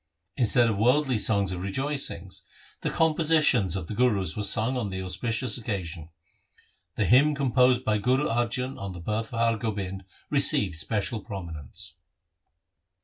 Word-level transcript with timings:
Instead 0.35 0.67
of 0.67 0.79
worldly 0.79 1.19
songs 1.19 1.51
of 1.51 1.61
rejoicings 1.61 2.41
the 2.81 2.89
compositions 2.89 3.75
of 3.75 3.85
the 3.85 3.93
Gurus 3.93 4.35
were 4.35 4.41
sung 4.41 4.75
on 4.75 4.89
the 4.89 4.99
auspicious 4.99 5.59
occasion. 5.59 6.09
The 6.95 7.05
hymn 7.05 7.35
composed 7.35 7.85
by 7.85 7.99
Guru 7.99 8.27
Arjan 8.27 8.79
on 8.79 8.93
the 8.93 8.99
birth 8.99 9.31
of 9.31 9.37
Har 9.39 9.57
Gobind 9.57 10.03
received 10.31 10.73
special 10.79 11.21
prominence. 11.23 11.97